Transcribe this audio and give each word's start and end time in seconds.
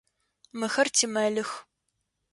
Мыхэр 0.59 0.87
тимэлих. 0.97 1.49